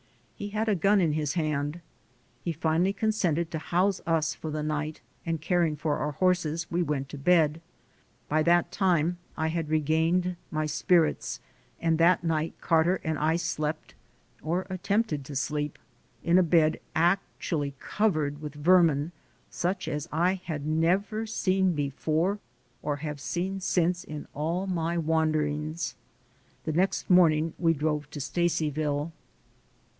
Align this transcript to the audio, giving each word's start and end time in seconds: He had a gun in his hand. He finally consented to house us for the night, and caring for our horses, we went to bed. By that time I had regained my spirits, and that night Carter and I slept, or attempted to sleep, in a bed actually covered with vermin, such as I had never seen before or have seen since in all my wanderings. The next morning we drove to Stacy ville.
He 0.35 0.49
had 0.49 0.67
a 0.67 0.73
gun 0.73 0.99
in 0.99 1.13
his 1.13 1.33
hand. 1.35 1.79
He 2.43 2.51
finally 2.51 2.93
consented 2.93 3.51
to 3.51 3.59
house 3.59 4.01
us 4.07 4.33
for 4.33 4.49
the 4.49 4.63
night, 4.63 4.99
and 5.23 5.39
caring 5.39 5.75
for 5.75 5.97
our 5.97 6.13
horses, 6.13 6.65
we 6.71 6.81
went 6.81 7.09
to 7.09 7.19
bed. 7.19 7.61
By 8.27 8.41
that 8.41 8.71
time 8.71 9.19
I 9.37 9.49
had 9.49 9.69
regained 9.69 10.37
my 10.49 10.65
spirits, 10.65 11.39
and 11.79 11.99
that 11.99 12.23
night 12.23 12.55
Carter 12.59 12.99
and 13.03 13.19
I 13.19 13.35
slept, 13.35 13.93
or 14.41 14.65
attempted 14.71 15.23
to 15.25 15.35
sleep, 15.35 15.77
in 16.23 16.39
a 16.39 16.41
bed 16.41 16.79
actually 16.95 17.75
covered 17.77 18.41
with 18.41 18.55
vermin, 18.55 19.11
such 19.51 19.87
as 19.87 20.09
I 20.11 20.33
had 20.45 20.65
never 20.65 21.27
seen 21.27 21.73
before 21.73 22.39
or 22.81 22.95
have 22.95 23.21
seen 23.21 23.59
since 23.59 24.03
in 24.03 24.27
all 24.33 24.65
my 24.65 24.97
wanderings. 24.97 25.93
The 26.63 26.73
next 26.73 27.07
morning 27.07 27.53
we 27.59 27.75
drove 27.75 28.09
to 28.09 28.19
Stacy 28.19 28.71
ville. 28.71 29.11